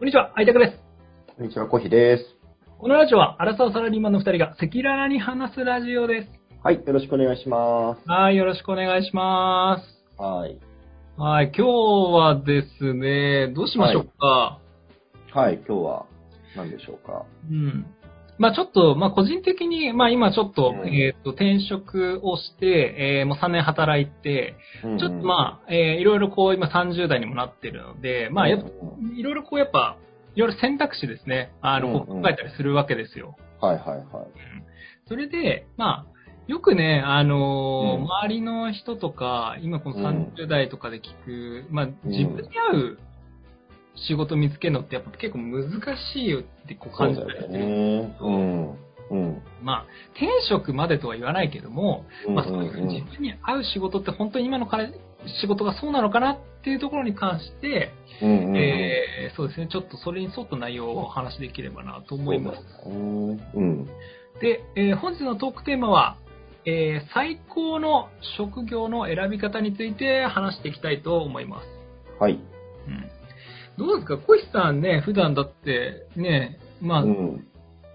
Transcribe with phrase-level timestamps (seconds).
[0.00, 0.78] こんにちは、あいたくです。
[1.36, 2.24] こんにちは、コヒです。
[2.78, 6.30] このラジオは、アラサーサラリーマンの二人が赤裸々に話すラジオです。
[6.62, 10.16] はい、よろしくお願いしまはい、よろしくお願いします。
[10.16, 10.22] す。
[10.22, 10.58] はい。
[11.18, 11.68] はい、今日
[12.14, 14.58] はですね、どうしましょうか？
[15.34, 16.06] はい、今日は
[16.56, 17.26] 何でしょうか？
[17.50, 17.84] うん。
[18.40, 20.88] まあちょっと、まあ個人的に、まあ今ちょっと、うん。
[20.88, 29.98] えっ、と、転職をして、えーもう3年働いて、ちょっとまあ、えーいろいろこう、今30代にもなってるので、まあやっぱ、うんいろいろこうやっぱ、
[30.34, 33.36] いろいろ選択肢ですね、あの、考えたりするわけですよ。
[33.60, 34.06] はいはいはい。
[35.06, 38.02] それで、まあ、よくね、あのーうん。
[38.04, 42.98] 周りの人とか、今このうん30代とかで聞く、まあ、自分に合う
[44.06, 45.70] 仕事見つけるのってやっぱ結構難
[46.12, 47.48] しいよってこう感じたりする。
[47.50, 48.16] ね。
[48.20, 48.78] うん。
[49.10, 49.42] うん。
[49.62, 54.92] まあ、転職までとは言わないけども、まあ、そういう自分に合う仕事って本当に今の彼
[55.40, 58.56] 仕事がそうなのかなっていうところに関して、うんうん。
[58.56, 62.58] えーそうですね、ちょっとそれに沿った内容をお話しできればなと思います。
[62.84, 62.92] そう。
[62.92, 63.00] う
[63.60, 63.86] ん。
[64.40, 66.16] で、えー本日のトークテーマは、
[66.64, 68.08] えー最高の
[68.38, 71.66] 職業の選び方について話していきたいと思います。
[72.18, 72.32] はい。
[72.32, 73.10] うん、
[73.78, 74.18] どうですか？
[74.18, 77.46] 小石さんね、普段だってね、まあ、うん。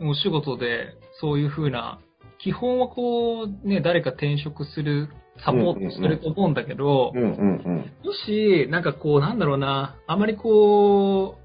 [0.01, 1.99] お仕事でそういう風な、
[2.39, 5.09] 基本はこう、ね、誰か転職する、
[5.45, 7.91] サポートすると思うんだけど、うんうんうん。
[8.03, 11.37] もし、なんかこう、なんだろうな、あまりこ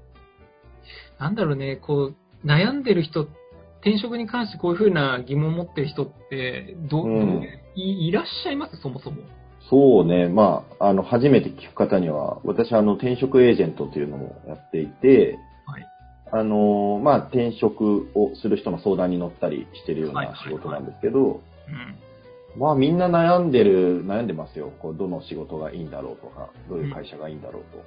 [1.19, 3.27] う、なんだろうね、こう、悩んでる人、
[3.81, 8.75] 転職に関してこういうふうな疑問を持ってる人って、ど、うんいいらっしゃいます？
[8.77, 9.23] そもそも。
[9.69, 10.27] そうね。
[10.27, 15.87] まあ、あの、初めて聞く方には、私、あの、転職エージェントというのもやっていて、はい。
[16.31, 21.97] あの、まあ、転職をする人の相談に乗ったりしてるようはいな仕事なんですけど、うん。
[22.57, 24.73] まあみんな悩んでる、悩んでますよ。
[24.81, 27.83] こうどの仕事がいいんだろうとか、どういう会社がいいんだろうと。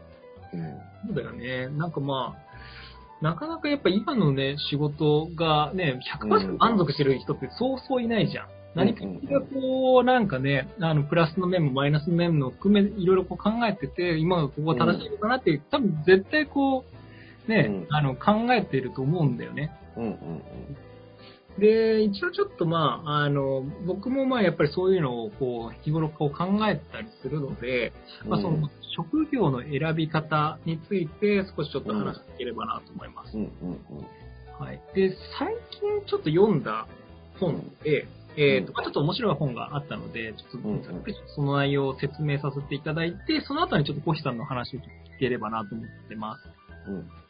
[0.55, 0.79] うん。
[1.09, 1.69] そうだよね。
[1.77, 8.49] なんかまあ、なかなかやっぱ今のね、仕事がね、100%満足してる人ってそうそういないじゃん。
[8.75, 9.05] 何か
[9.53, 16.85] こう、なんかね、あの、プラスの面もマイナスの面も含め、いろいろこう考えてて、今がここが正しいのかなって、多分絶対こ
[17.47, 19.71] う、ね、うんあの、考えていると思うんだよね。
[19.97, 20.43] うんうん
[21.59, 27.93] で、一応ちょっとまあ、あの、僕もまあやっぱりそういうのをこう、日頃こう考えたりするので、
[28.25, 28.31] うん。
[28.31, 33.37] まあその、職業の選び方について少しちょっと話していければなと思います。
[33.37, 34.59] うんうんうん。
[34.59, 34.81] はい。
[34.95, 36.87] で、最近ちょっと読んだ
[37.39, 44.83] 本で、えっ、と、まあちょっと面白い本があったので、ちょっとざっくりその内容を説明させていただいて、その後にちょっとコヒさんの話を聞
[45.21, 46.43] ければなと思ってます。
[46.89, 47.25] うん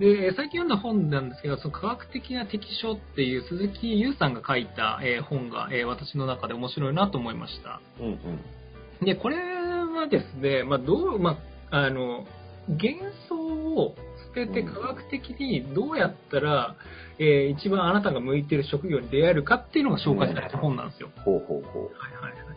[0.00, 7.82] で、最近読んだ本なんですけど、その科学的な適所っていう鈴木優さんが書いた、えー本が、えー私の中で面白いなと思いました。
[8.00, 9.04] うんうん。
[9.04, 11.38] で、これはですね、まあ、どう、ま
[11.70, 12.24] あ、あの、
[12.68, 12.96] 幻
[13.28, 13.94] 想を
[14.34, 16.76] 捨てて科学的にどうやったら、
[17.18, 21.10] えー一番あなたが向いてる職業に出会えるかっていうのが紹介された本なんですよ。
[21.24, 22.50] ほうほうほはいはいはい。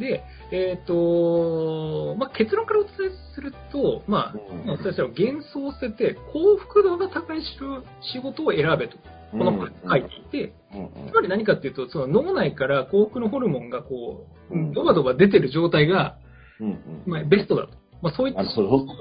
[0.00, 4.66] で、えっ、と、まあ、結論からお伝えすると、まあ、う。
[4.66, 8.98] まあお伝えしたら幻想を捨てて幸福度が高い仕事を選べと、
[9.30, 16.18] この本に書いていて、うんうんつまり何かっていうと、その脳内から幸福のホルモンがこう、うんドバドバ出てる状態が、
[16.60, 17.02] うんうん。
[17.06, 17.74] まあ、ベストだと。
[18.02, 18.42] まあ、そういった。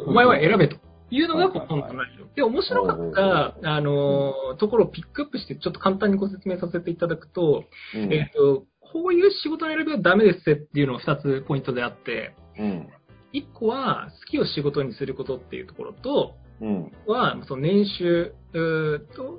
[0.08, 0.78] お前は選べと
[1.14, 2.26] いうのがはいはい本の内容。
[2.36, 7.66] で、面白かった、あのーところをピックアップして、ちょっと簡単にご説明させていただくと、
[7.96, 12.90] うんえっ、と、こういう仕事の選びはダメですっていうのが2つポイントであって、うん。
[13.34, 16.92] 1個は好きを仕事にすることっていうところと、うん。
[17.08, 18.34] は、その年収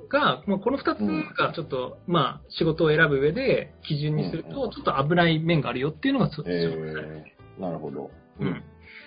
[0.09, 8.11] が、まあ、この2つがちょっと、まあ、仕事を選ぶ上で基準にするうんと、ちょっと危ない面があるよっていうのがちょっとえー、なるほど。
[8.39, 8.63] うん。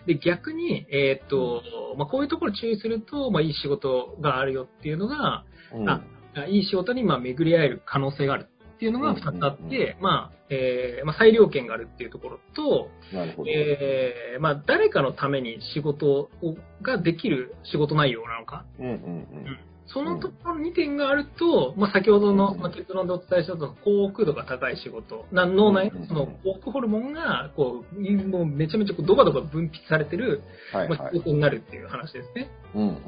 [0.09, 1.63] で、逆に、えーっと、
[1.99, 5.89] まあ、こういうところ注意すると、まあ、いい仕事があるよっていうのが、うん。
[5.89, 6.03] あ
[6.49, 12.89] いい仕事に、まあ、巡り合える可能性があるっていうのがうん2つあって、まあ、えーまあ、裁量権があるっていうところと。
[13.47, 16.31] えーまあ、誰かのために仕事を
[16.81, 19.59] ができる仕事内容なのか、うんうん
[19.93, 22.61] そのところ2点があると、まあ、先ほどのうん。
[22.61, 30.43] まあ結論でお伝えしたと幸福度が高い仕事、な脳内うんのその幸福ホルモンがこうもうめちゃめちゃこうドバドバ分泌されてる、
[30.75, 30.79] うん。
[30.79, 30.89] はい。
[30.89, 31.15] まあ、はい。
[31.15, 32.51] 仕事になるっていう話ですね。
[32.75, 32.99] うんうん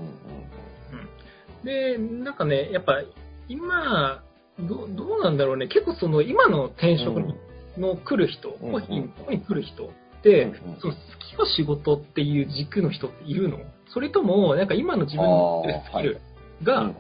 [1.63, 3.03] で、なんかね、やっぱ
[3.49, 4.23] 今、
[4.59, 7.35] どどうなんだろうね、結構その今の転職に
[7.77, 8.81] の来る人、うんこ
[9.27, 9.89] こに来る人っ
[10.23, 10.81] て、うんうん。
[10.81, 11.01] その好
[11.35, 13.59] きの仕事っていう軸の人っているの？
[13.93, 16.21] それとも、なんか今の自分のスキル
[16.63, 16.95] が、うんうん。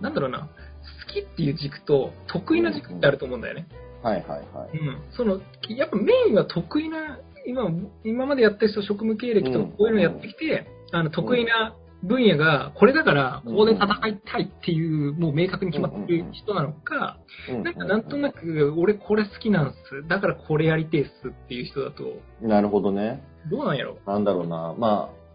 [0.00, 3.66] なんだろうな、好きっていう軸と得意な軸ってあると思うんだよね。
[4.02, 4.78] はいはいはい。
[4.78, 5.02] うん。
[5.16, 7.70] その、やっぱメインは得意な、今、
[8.04, 17.18] 今までやった人、職務経歴とかこういうのをやってきて、あの、得意な分野がこれだから、ここで戦いたいっていう、もう明確に決まってる人なのか、
[17.50, 20.06] うんなんかなんとなく、俺これ好きなんす。
[20.08, 22.04] だからこれやりてえっすっていう人だと、
[22.40, 23.22] なるほどね。
[23.50, 24.74] どうなんやろなんだろうな。
[24.78, 25.25] まあ、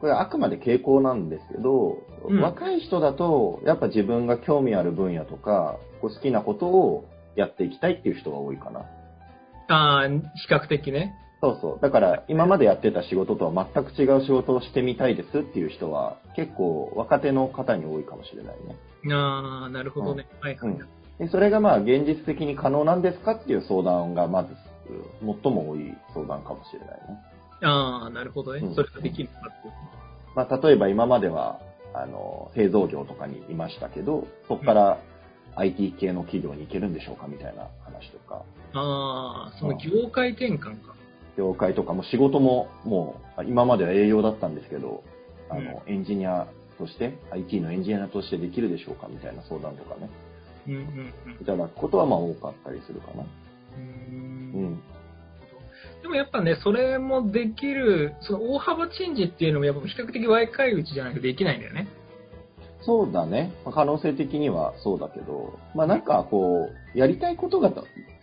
[0.00, 7.04] これあくまで傾向なんですけど、うん若い人だと、やっぱ自分が興味ある分野とか、こう好きなことを
[7.34, 8.80] やっていきたいっていう人が多いかな。
[9.68, 11.14] ああ、比較的ね。
[11.40, 11.78] そうそう。
[11.80, 19.14] だから、今までやってた仕事とは全く違う仕事をしてみたいですっていう人は、結構若手の方に多いかもしれないね。
[19.14, 20.26] ああ、なるほどね。
[20.40, 20.78] はいはい。
[21.18, 24.54] でそれがまあ、現実的に可能なんですかっていう相談が、まず、
[25.20, 27.29] 最も多い相談かもしれないね。
[27.62, 28.74] ああ、なるほどねうん。
[28.74, 29.74] それができるのかっていう。
[30.34, 31.60] まあ、例えば今までは、
[31.94, 34.98] あの、製造業とかにいましたけど、そこから
[35.56, 40.94] IT 系の企業に行けるんでしょうかみたいな話とか、ああ、その業界転換か。
[41.36, 45.02] 業界とかも仕事ももう、今までは営業だったんですけど、
[45.48, 46.46] あの、エンジニア
[46.78, 50.08] として、IT のエンジニアとしてできるでしょうかみたいな相談とかね、
[50.68, 53.22] うんうんうんいただくことはまあ多かったりするかな。
[53.22, 53.80] うー。
[53.80, 54.82] うんん。
[56.10, 61.86] でもやっぱね、それもできる、その大幅チェンジっていうのもやっぱ比較的若いうちじゃないとできないんだよね。
[62.82, 63.52] そうだね。
[63.64, 67.72] まあ可能性的にはそうだけど、まあなんかこう、やりたいことが、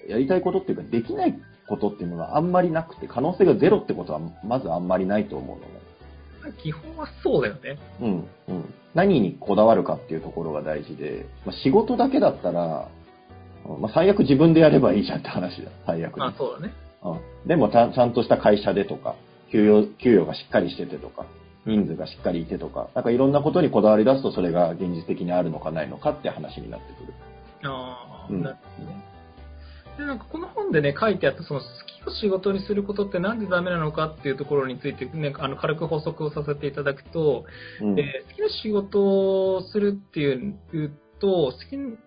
[0.10, 1.40] やりたいことっていうか、できない
[1.70, 5.64] ことっていうのがあんまりなくて、可能性がゼロってことはまずあんまりないと思うの
[6.52, 6.58] ね。
[6.62, 7.80] 基本はそうだよね。
[8.02, 8.74] うん、うん。
[8.96, 12.90] 何にこだわるかっていうところが大事で、まあ、仕事だけだったら、
[13.66, 15.72] うんまあ、最悪自分でやればいいじゃんって話だ。
[15.86, 16.74] 最悪ね、あそうだね。
[17.04, 17.48] うん。
[17.48, 19.16] でもちゃんちゃんとした会社でとか、
[19.52, 21.26] 給与、給与がしっかりしててとか、
[21.66, 27.14] 人数がしっかりいてとか、なんかいろんなことにこだわり出すとそれが現実的にあるのかないのかって話になってくる。
[27.64, 29.04] ああ、うんなるほどね。
[29.98, 37.46] で、なんかこの本でね、書いてあった、その好きを仕事にすることってなんでダメなのかっていうところについて、ね、あの軽く補足をさせていただくと、
[37.82, 37.96] うん。
[37.96, 40.56] で好きな仕事をするっていう
[41.20, 41.56] と、好き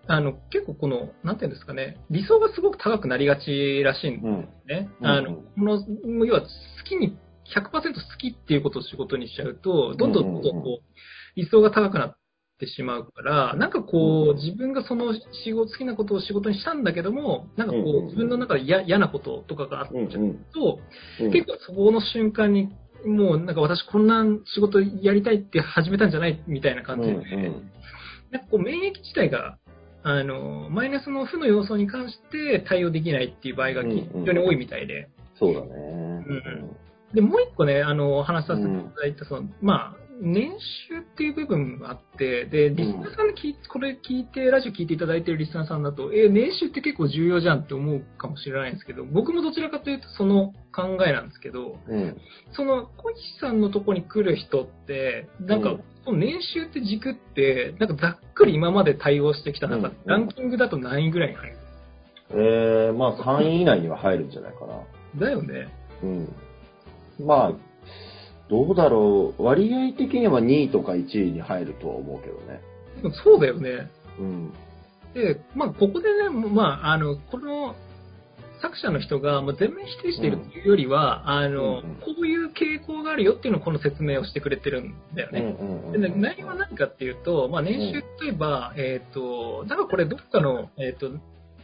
[0.07, 4.41] あの結構この、なんていうんですかね、理想がすごく高くなりがちらしいんうん。
[4.41, 4.89] ですね。
[5.01, 6.47] うんあのこの要は好
[6.87, 7.17] きに、
[7.55, 10.95] 100%好きっていうことを仕事にしちゃうと、どんどんどんどんこう、
[11.35, 12.17] 理想が高くなっ
[12.59, 15.13] てしまうから、なんかこう、自分がその
[15.43, 20.79] 仕事、好きなことを仕事にしたんだけども、なんかこう自分の中で嫌嫌なこととかがあっちゃうと、
[21.19, 21.31] うん。
[21.31, 22.69] 結構そこの瞬間に、
[23.05, 24.23] もうなんか私こんな
[24.53, 27.15] 仕事やりたいって始めたんじゃないみたいな感じで、
[28.31, 29.57] なんかこう免疫自体が、
[30.03, 35.67] あの、マイナスの負の要素に関して対応できないっていう場合が非常に多いみたいで、そうだね。
[35.69, 36.77] ん。
[37.13, 40.51] で、もう一個ね、あの、お話しさせていただいた、その、まあ、年
[40.87, 43.33] 収っていう部分があって、で、リスナーさん
[43.67, 52.17] これ聞いて、ラジオ聞いていただいてるリスナーさんだと、え、年収って結構重要じゃんって思うかもしれないんですけど、僕もどちらかというとその考えなんですけど、うん。
[52.53, 61.57] その、小西さんのとこに来る人って、なんか、うん年収って軸って、なんかざっくり今まで対応してきた中で、うんランキングだと何位ぐらいに入る
[62.31, 64.81] えー、まあ3位以内には入るんじゃないかな。
[65.19, 65.67] だよね。
[66.01, 66.35] うん。
[67.19, 67.53] まあ、
[68.51, 69.43] どうだろう。
[69.43, 72.61] 割合的には2位とか1位に入るとは思うけどね。
[73.23, 73.89] そうだよね。
[74.19, 74.53] うん。
[75.13, 77.75] で、まあ、ここでね、まあ、あの、この
[78.61, 85.97] 作者の人が全面否定しているというよりは、あの、うんうんこういう傾向があるよっていうのをこの説明をしてくれてるんだようんうね。
[85.97, 91.09] んでね内容は何かっていうと、まあ、年収例えば、えっ、と、なんかこれどっかの、えっ、と、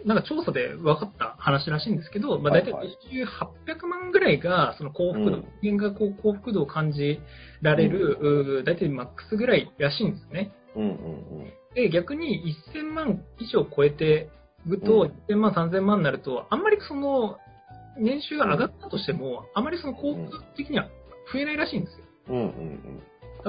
[0.06, 7.20] なんか調査で分かった話らしいんですけど、まあ、大体はいはい年収800万ぐらいが、その幸福度、うん人間がこう幸福度を感じ
[7.62, 10.52] られる、うー大体マックスぐらいらしいんですね。
[10.76, 14.30] うんうんで、逆に1000万以上超えて
[14.66, 17.38] いくと、1000万、3000万になると、あんまりその、
[18.00, 20.88] 年収が上がったとしても、あまりその幸福的には
[21.32, 22.06] 増えないらしいんですよ。
[22.30, 22.36] うん。
[22.36, 23.04] うんうん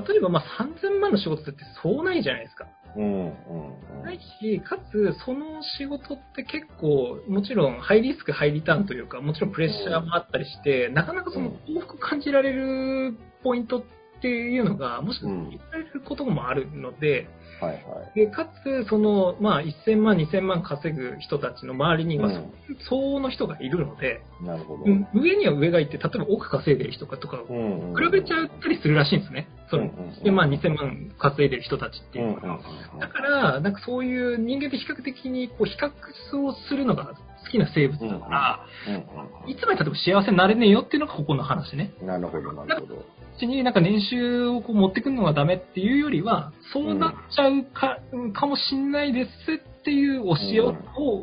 [0.06, 1.52] 例えば、まあ、3000万の仕事って
[1.82, 2.66] そうないじゃないですか。
[2.96, 3.04] うん。
[3.04, 13.82] うんうんないし、かつ、その仕事って結構、もちろん、ハイリスク、ハイリターンというか、もちろんプレッシャーもあったりして、なかなかその幸福感じられるポイントっ
[14.20, 17.28] ていうのが、もしかしたらることもあるので、
[17.60, 17.78] はいは
[18.14, 18.18] い。
[18.18, 22.52] で、かつ、その、まあ、1000万、2000万稼ぐ人たちの周りには、うん
[22.88, 24.84] 相応の人がいるので、なるほど。
[24.84, 29.48] うん上には上がいて、例えば億稼いでる人とか、比べちゃったりするらしいんですね。
[29.70, 32.60] その、うんうんうん1000万、2000万稼いでる人たちっていうのは。
[33.00, 37.14] だから、なんかそういう人間って比較的にこう比較をするのが
[37.48, 41.92] 好きな生物だから、うんいつまでたっても幸せになれねえよっていうのがここの話ね。
[42.00, 42.94] うんなるほど、なるほど。
[42.96, 43.04] う
[43.40, 47.98] ちになんか年収をこう持ってくるのがダメっていうよりは、そうなっちゃうか,、
[48.34, 50.74] かもしんないですっていう教えを、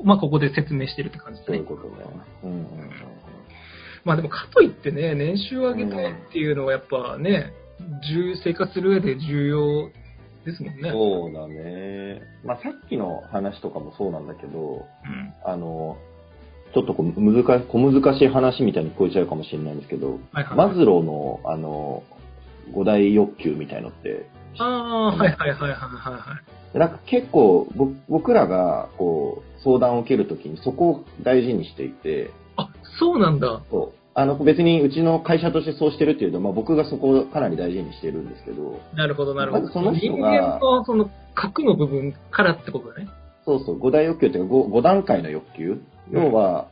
[0.04, 1.82] まあここで説明してるって感じですねそういう。
[1.82, 2.06] ことね。
[2.44, 2.68] うん
[4.06, 7.54] まあでもかといってね、年収を上げたいっていうのはやっぱね、
[8.14, 9.90] 重生活する上で重要
[10.46, 10.92] ですもんね。
[10.92, 12.22] そうだね。
[12.44, 15.34] まあさっきの話とかもそうなんだけど、うん。
[15.44, 15.98] あの、
[16.76, 20.58] ちょっとこう難し小難しい話みたいに聞こえちゃうかもしれないんですけど、はいはい。
[20.58, 22.04] マズローの、あの、
[22.74, 24.28] 五大欲求みたいのって、
[24.60, 26.42] ああー、はいはいはいはいはいは
[26.74, 26.78] い。
[26.78, 33.64] なんか結構ぼ僕らがこう相談を受けるときにそこを大事にしていて、あ、そうなんだ。
[33.72, 39.70] そうあの別にうちの会社としてそうしてるっていうと、まあ、僕がそこをかなり大事にしてるんですけど、なるほどなるほど。
[39.70, 43.08] その人間のその核の部分からってことだね。
[43.46, 45.82] そうそう、五大欲求っていうか 5, 段階の欲求。
[46.12, 46.68] 要は、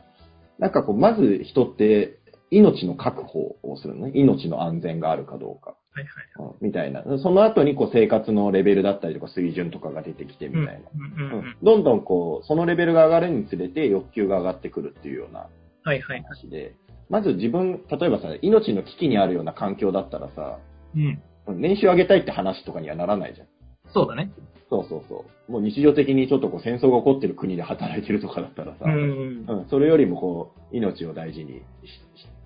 [0.58, 2.18] なんかこう、まず人って
[2.50, 4.12] 命の確保をするのね。
[4.14, 5.76] 命の安全があるかどうか。
[5.92, 6.50] はいはい。
[6.50, 7.02] うんみたいな。
[7.22, 10.90] その後にこう生活のレベルだったりとか水準とかが出てきてみたいな。
[10.94, 15.48] うんうんうんうんどんどんこう、そのレベルが上がるにつれて欲求が上がってくるっていうような
[15.84, 16.22] はいはい。
[16.22, 16.74] 話で、
[17.08, 20.58] まず自分、例えばさ、命の危機にあるような環境だったらさ、
[20.96, 21.60] うん。
[21.60, 23.46] 年収上げたいって話とかにはならないじゃん。
[23.92, 24.30] そうだね。
[24.74, 25.52] そうそうそう。
[25.52, 29.46] もう日常的にちょっとこう戦争が起こってる国で働いてるとかだったらさ、うん。
[29.48, 31.62] うんそれよりもこう、命を大事に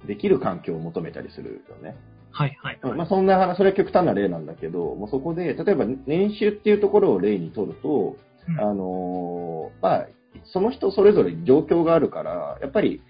[0.06, 1.96] できる環境を求めたりするよね。
[2.30, 2.78] はいはい。
[2.82, 8.16] うんまあそんな話、それは極端な例なんだけど、もうそこで、例えば年収っていうところを例にとると、
[8.48, 10.08] うんあのーまあ、
[10.44, 13.02] その人それぞれ状況があるから、やっぱり、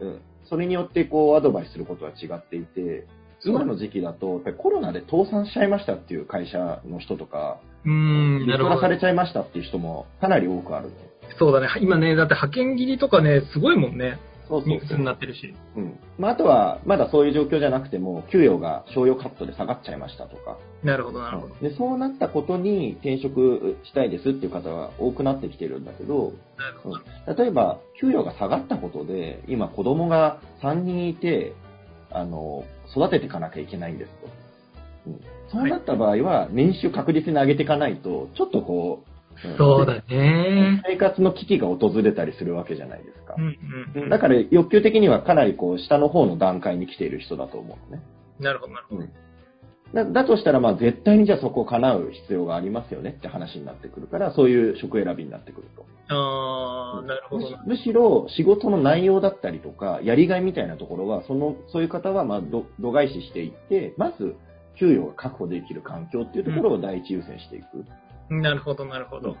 [0.00, 3.06] うん、それによってこうアドバイスすることは違っていて、
[3.46, 8.88] 今の時期だと、コロナで倒産しちゃいましたっていう会社の人とか、うーん、なるほどさ。
[8.88, 10.94] れちゃいましたっていう人もかなり多くあるね。
[11.38, 11.68] そうだね。
[11.80, 14.18] 今ね、だって派遣切りとかね、すごいもんね。
[14.48, 15.04] そうそうニュースに。
[15.04, 15.54] なってるし。
[15.76, 15.98] うん。
[16.18, 20.58] まあ、あとは、まだそういう状況じゃなくても、給与が商用カットで下がっちゃいましたとか。
[20.82, 21.54] なるほど、なるほど。
[21.56, 27.42] で、そうなったことに転職したいですっていう方が多くなってきてるんだけど、なるほど。
[27.42, 31.52] 例えば、給与が下がったことで、今子供が3人いて、
[32.10, 34.28] あの、育てていかなきゃいけないんですと。
[35.06, 40.82] うん、そうなった場合は、年収確実に上げていかないと、ちょっとこう、んそうだね。
[40.88, 43.40] 生活の危機が訪れたりするわけじゃないですかう。
[43.40, 43.58] ん
[43.94, 44.08] うんうん。
[44.08, 48.02] だから欲求的にはかなりこう下の方の段階に来ている人だと思うのね。
[48.40, 49.02] なるほど、なるほど。
[49.96, 55.86] だだとしたらまあ絶対にじゃあそこを叶う必要がありますよねって話になってくるから、そういう職選びになってくると。
[56.08, 57.64] あー、なるほどな。
[57.66, 64.36] むしろ仕事の内容だったりとか、やりがいみたいなところは、その、そういう方はまあど度外視していって、まず
[64.78, 67.84] 給与が確保できる環境っていうところを第一優先していく。
[68.30, 69.36] なるほど、なるほど。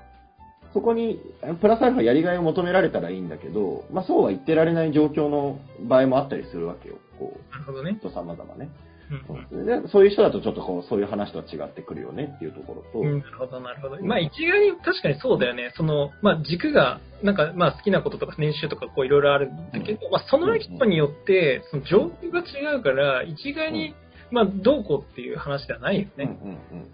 [0.72, 1.20] そこに、
[1.60, 6.96] プラスアルファやりがいを求められたらいいんだけど、まあそうは言ってられない状況の場合もあったりするわけよ。
[7.18, 7.96] こう、なるほどね。
[8.00, 8.70] 人様々ね。
[9.10, 14.02] うんうんでそういう人だとちょっとこう、そういう話とは違ってくるよねっていうところと、うん、なるほど、なるほど。
[14.04, 15.72] まあ一概に確かにそうだよね。
[15.76, 23.94] その、まあ軸が、なんかまあ好きなこととか年収とかこういろいろあるんだけど、まあその人によって、その状況が違うから、一概に、
[24.30, 26.38] まあどうこうっていう話ではないよね。
[26.42, 26.90] うんうんうん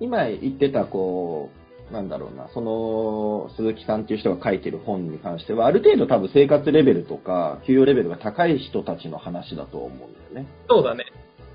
[0.00, 1.50] 今言ってた、こ
[1.90, 10.46] う、なんだろうな、その、鈴木さんっていう人が書いてる本に関しては、ある程度多分生活レベルとか、給与レベルが高い人たちの話だと思うんだよね。
[10.68, 11.04] そうだね。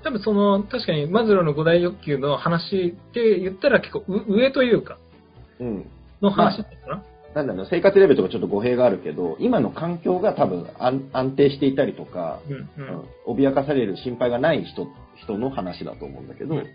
[0.02, 4.98] 多分その、確かにマズローの五大欲求の話って言ったら結構う上というか、
[5.60, 5.90] うん。
[6.20, 7.04] の話だったかな？
[7.34, 12.94] なんだろう、生活レベルとかちょっと語弊があるけど、今の環境が多分安安定していたりとか、うん、うん。
[13.26, 14.88] うん脅かされる心配がない人、
[15.22, 16.66] 人の話だと思うんだけど、うんうん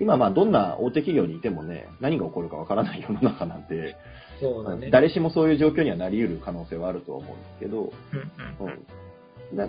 [0.00, 3.96] 今まあどんな大手企業にいてもね、何が起こるかわからない世の中なんて、
[4.40, 4.88] そうだね。
[4.90, 7.92] 誰しもそういう状況にはなり得る可能性はあると思うんですけど、
[8.60, 8.86] うん、うん、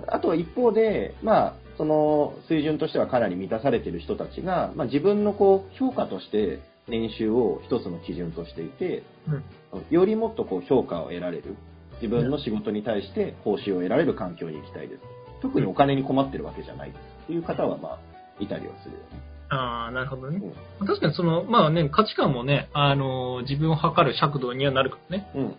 [0.07, 6.59] あとは一方で、まあ、その水準としてはかなり満たされている人たちが、まあ、自分のこう評価として
[6.89, 9.43] 年収を一つの基準としていて、うん
[9.91, 11.55] よりもっとこう評価を得られる、
[12.01, 15.01] 自分の仕事に対して報酬を得られる環境に行きたいです。
[15.43, 16.93] 特にお金に困ってるわけじゃないっ
[17.27, 17.99] ていう方は、まあ、
[18.43, 19.21] いたりはするよね。
[19.49, 20.41] ああ、なるほどね。
[20.79, 25.29] うん確かにその、まあね、価値観もね、あの、自分を測る尺度にはなるからね。
[25.35, 25.55] うんうんうん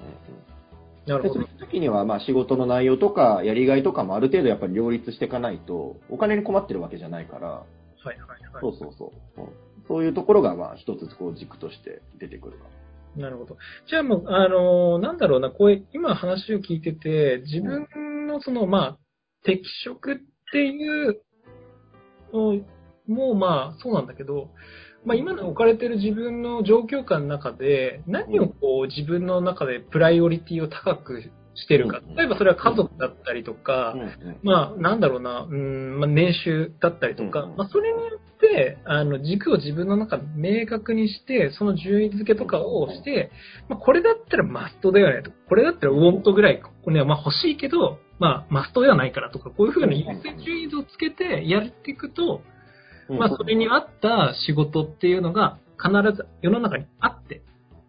[1.07, 1.45] なるほど。
[1.59, 7.65] 時には、まあ、仕事の内容とか、やりがいとかもある程度やっぱり両立していかないと、お金に困ってるわけじゃないから、は
[8.05, 8.41] いはいはい。
[8.61, 9.41] そうそうそう。
[9.41, 12.65] うんそういうところが、まあ、一つこう軸として出てくるか
[13.17, 13.57] なるほど。
[13.89, 17.89] じゃあもう、あのーなんだろうな、こう、今話を聞いてて、自分
[18.29, 18.99] のその、まあ、
[19.43, 20.17] 適職っ
[20.53, 21.21] ていう
[22.33, 22.65] の
[23.09, 24.51] も、まあ、そうなんだけど、
[25.05, 31.23] まあ、今の置かれてる自分の状況下の中で、何をこう、自分の中でプライオリティを高く
[31.55, 31.99] してるか。
[31.99, 32.15] うん。
[32.15, 43.31] 例えばそれは家族だったりとか、うんうんまあ、なんだろうな、うん、まあ、年収だったりとか、うんまあ、それによって、あの、軸を自分の中で明確にして、その順位付けとかをして、
[43.69, 45.31] まあ、これだったらマストだよねと。
[45.49, 52.43] これだったらウォントぐらい、ここね、まあ、欲しいけど、まあ、マストではないからとか、こういうふうに優先順位をつけてやっていくと、
[53.11, 57.43] うんまあ、それに合った仕事っていうのが必ず世の中にあって、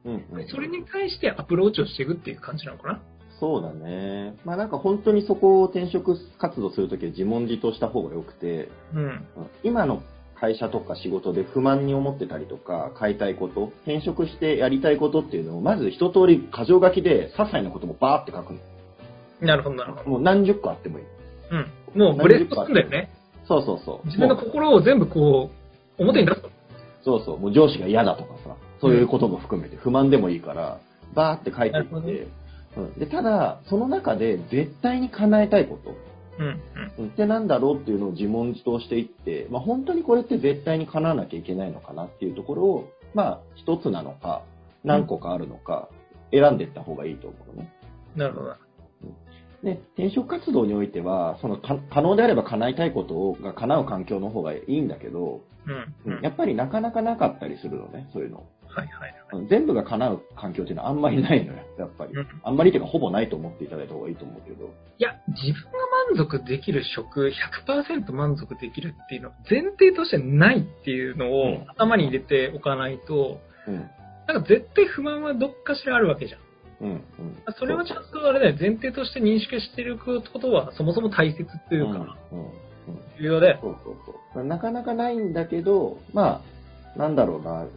[0.04, 3.02] うんうんそれに対してアプローチをしていくっていう感じなのかな？
[3.40, 4.36] そうだね。
[4.44, 9.04] まあなんか本当にそこを転職活動するときは自問自答した方がよくて、うん。
[9.04, 9.24] うん
[9.64, 10.02] 今の
[10.36, 18.60] 会社とか仕事で不満に思ってたりとか、変えたいこと、転職してやりたいことっていうのを、まず一通り箇条書きで、些細なこともバーって書くの。
[19.40, 20.10] なるほど、なるほど。
[20.10, 21.06] もう何十個あってもいい。
[21.52, 22.00] うん。
[22.00, 23.12] もうブレストすんだよね。
[23.52, 24.08] そうそうそう。
[24.08, 25.50] 自分の心を全部こ
[26.00, 26.50] う、表に出すと。
[27.04, 27.40] そうそう。
[27.40, 30.80] もう上司が嫌だとかさ、そういうことも含めて、不満でもいいから、
[31.14, 32.28] バーって書いていって、
[32.78, 35.96] うん、でただ、その中で絶対に叶えたいこと、
[36.40, 36.46] うん。
[36.46, 36.60] うん。
[37.00, 44.44] うんってなんだろうっていうのを自問自答していって、まあ、本当にこれって絶対に叶わなきゃいけないのかなっていうところを、まあ、一つなのか、
[44.84, 45.90] 何個かあるのか、
[46.32, 47.74] 選んでいった方がいいと思うのね。
[48.16, 48.56] なるほど。
[49.64, 55.42] で、転職活動においては、そのか可能であれば叶えたいことが叶う環境の方がいいんだけど、
[56.06, 56.14] うん。
[56.14, 56.22] うん。
[56.24, 58.46] やっぱりなかなかなかったりするのね、そういうの。
[58.74, 59.42] はいはいはい。
[59.42, 62.28] うん全部が叶う環境っていうのはあんまりないのよ、やっぱりうん。
[62.44, 64.66] あんまりっていうかほぼないと思っていただいた方がいいと思うけど。
[64.66, 64.70] い
[65.04, 65.78] や、自分が
[66.16, 67.32] 満足できる職、
[67.68, 73.90] 100%満足できるっていうのは前提としてないっていうのをうん頭に入れておかないと、うん。
[74.28, 76.40] なんか絶対不満はどっかしらあるわけじゃん。
[76.82, 76.90] うん。
[76.90, 77.02] うん。
[77.58, 82.40] それはちゃんとあれだよ、前提として認識してることはそもそも大切っていうか、うん。
[82.40, 82.46] うん。
[82.46, 82.52] うん
[83.20, 83.58] 重要で。
[83.62, 83.96] そうそう
[84.34, 84.44] そう。
[84.44, 86.44] なかなかないんだけど、ま
[86.96, 87.68] あ、なんだろうな、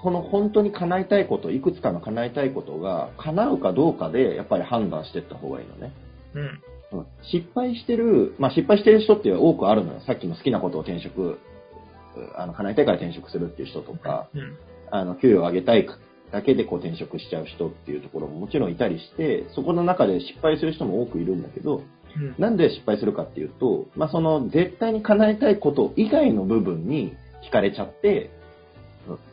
[0.00, 5.92] この本当に叶えたいこと、いくつかの叶えたいことが叶うかどうかで、やっぱり判断していった方がいいのね。
[6.34, 6.42] うん。
[6.42, 10.00] うん失敗してる、まあ失敗してる人って多くあるのよ。
[10.00, 11.38] さっきの好きなことを転職、
[12.36, 14.56] あの、叶えたいから転職するっていう人とか、うん。
[14.90, 15.86] あの、給与を上げたい
[16.32, 21.82] だけでこう転職しちゃう人っていうところももちろんいたりして、そこの中で失敗する人も多くいるんだけど、
[22.16, 22.34] うん。
[22.38, 27.14] なんで失敗するかっていうと、まあ、その絶対に叶えたいこと以外の部分に
[27.46, 28.30] 惹かれちゃって、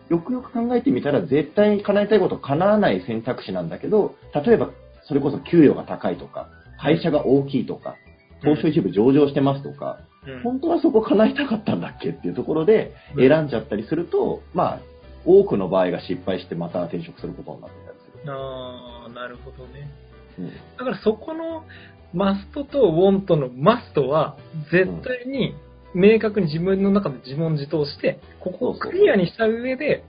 [0.09, 4.71] よくよく考えてみたら絶対に叶えたいことが叶わない選択肢なんだけど、例えば
[5.03, 6.49] それこそ給与が高いとか、
[6.81, 7.95] 会社が大きいとか、
[8.41, 10.43] 東証一部上場してますとか、うん。
[10.43, 14.79] 本当はそこ叶えたかったんだっけっていうところで選んじゃったりすると、まあ、
[15.25, 18.33] 多くの場合が失敗してまた転職することになってたりする。
[18.33, 19.89] ああ、なるほどね。
[20.37, 21.65] うんだからそこの
[22.13, 24.37] マストとウォントのマストは
[24.71, 25.53] 絶対に
[25.93, 30.03] 明確に自分の中で自問自答して、ここをクリアにした上で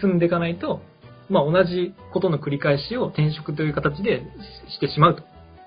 [0.00, 0.80] 進んでいかないと、
[1.28, 4.22] まあ同じことの繰り返しを転職という形で
[4.70, 5.22] ししてしまうと。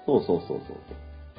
[0.06, 0.78] そうそうそうそう。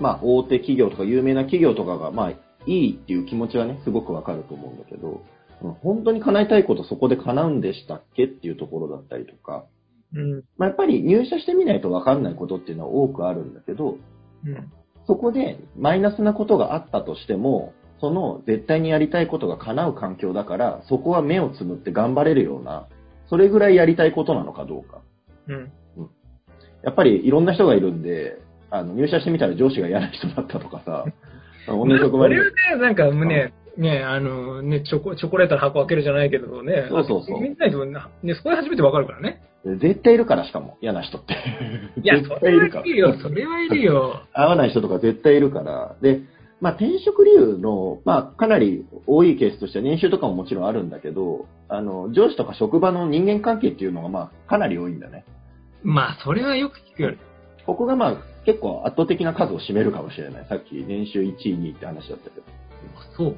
[0.00, 5.20] まあ、大手企業とか有名な企業とかが、まあ、いいっていう気持ちはね、すごくわかると思うんだけど、うん
[5.60, 9.66] 本当に叶えたいことそこで叶うんでしたっけっていうところだったりとか、
[10.14, 10.44] うん。
[10.56, 13.96] まあ、やっぱり入社してみないとわかんないことっていうのは多くあるんだけど、
[14.44, 14.72] うん。
[15.06, 22.88] そこでマイナスなことがあったとしても、その絶対にやりたいことが叶う環境だから、そこは目をつむって頑張れるような、
[23.28, 25.02] それぐらいやりたいことなのかどうか。
[25.48, 25.72] うん。
[26.82, 28.38] やっぱりいろんな人がいるんで、
[28.70, 31.04] あの入社してみたら上司が嫌な人だったとかさ、
[31.66, 36.86] 同じ職場にこれはね、なんかね、ね、あの、ね、チョコ、チョコレートの箱開けるじゃないけどね。
[36.88, 37.74] そうそうそうみんなに
[38.22, 39.42] ね、そこで初めてわかるからね。
[39.64, 41.34] 絶対いるから、しかも、嫌な人って。
[42.02, 44.22] いや、 絶それは対いるよ、それはいるよ。
[44.32, 45.96] 合わない人とか絶対いるから。
[46.00, 46.20] で、
[46.60, 55.24] まあ転職理由の、まあかなり多いケースとしては年収とかももちろんあるんだけど、あの、上司とか職場の人間関係っていうのがまあかなり多いんだね。
[55.82, 57.18] まあ、それはよく聞くよね。
[57.64, 60.46] ここがまあ結構圧倒的な数を占めるかもしれない。
[60.48, 62.46] さっき年収1位、2位って話だったけど。
[63.16, 63.36] そう。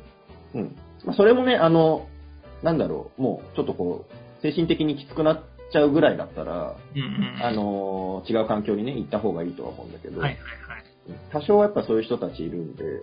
[0.54, 0.76] うん。
[1.04, 2.06] まあそれもね、あの、
[2.62, 7.44] なんだろう、もうちょっとこう、精神的にきつくなっちゃうぐらいだったら、うんうん。
[7.44, 10.84] あの、違う環境にね、行った方がいいとは思うんだけど、はいはいはい。
[11.30, 13.02] 多少はやっぱそういう人たちいるんで、うん。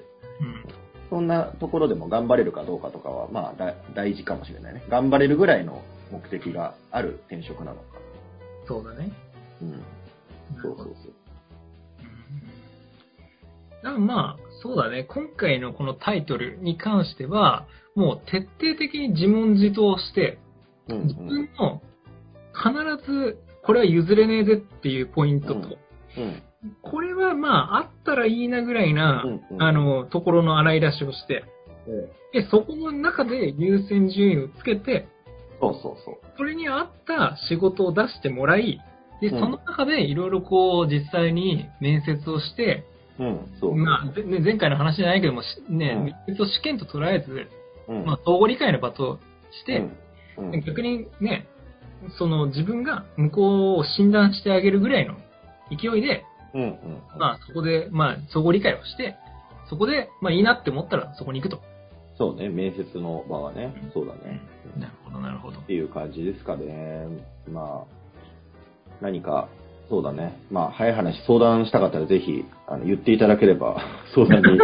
[1.09, 4.83] そんなところでも頑張れるかどうかとかは、まあだ大事かもしれないね。
[4.89, 5.81] 頑張れるぐらいの
[6.11, 7.83] 目的がある転職なのか。
[8.67, 9.11] そうだね。
[9.61, 9.83] うん。
[10.61, 10.95] そうそうそう。
[11.99, 12.39] うん。
[13.81, 15.03] だからまあ、そうだね。
[15.03, 20.39] 今回のこのタイトルに関しては、もう徹底的に自問自答して、
[20.87, 21.81] うん自分の
[22.53, 26.43] 必ずこれは譲れねえぜっていうポイントと、うんうん。
[26.81, 31.43] これはまああったらいいなぐらいな、うんうんあの、ところの洗い出しをして、
[32.33, 35.07] で、そこの中で優先順位をつけて、
[35.61, 36.17] そうそうそう。
[36.37, 38.79] それに合った仕事を出してもらい、
[39.21, 42.85] で、うんその中でいろいろこう、実際に面接をして、
[43.19, 43.75] うん、そう。
[43.75, 47.47] まあ、ぜね前回の話じゃないけども、しね、うん試験と捉えず、
[47.87, 49.19] うん、まあ、相互理解の場と
[49.61, 49.83] して、
[50.37, 51.47] うん、うん逆にね、
[52.17, 55.15] その自分が向こうを診断してあげるぐらいの
[55.69, 56.79] 勢いで、うん、うん。
[57.17, 59.15] まあそこで、まあ相互理解をして、
[59.69, 61.61] そこで、まあいいなって思ったらそこに行くと。
[62.17, 64.41] そうね、面接の場はね、そうだね。
[64.77, 65.63] なるほど、なるほどっ。
[65.63, 67.07] ていう感じですかね。
[67.49, 69.47] まあ、何か、
[69.89, 70.39] そうだね。
[70.51, 73.77] まあ、早い話相談したかったらぜひ、あの、言っていただければ、
[74.13, 74.59] 相談に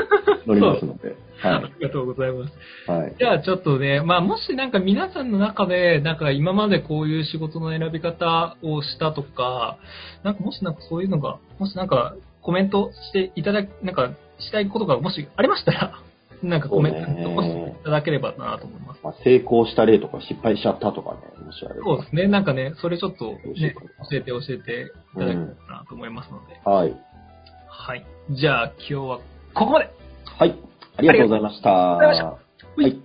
[0.45, 1.15] 乗りますので。
[1.41, 2.53] あはりがとうございます。
[2.87, 2.91] い。
[2.91, 3.15] はい。
[3.17, 9.77] じゃあちょっとね、まあもしなんか皆さんの中で、なんか今までこういう仕事の選び方をしたとか、
[10.23, 15.99] なんかもしなんかそういうのが、もしなんかコメントしていただき、なんかしたいことがもしありましたら、
[16.43, 18.84] なんかコメントそうね残していただければなと思います。
[19.05, 21.85] まあ、成功した例とか失敗しちゃったとかね、もしあれば。
[21.85, 22.27] そうですね。
[22.27, 23.75] なんかね、それちょっとね
[24.09, 26.59] 教えて教えていただければなと思いますので。
[26.65, 26.93] はい。
[27.69, 28.05] はい。
[28.31, 29.17] じゃあ今日は
[29.53, 29.91] ここまで
[30.25, 30.55] はい。
[30.97, 31.99] ありがとうございました。
[31.99, 32.31] ありがとう
[32.77, 33.04] ございましたはい。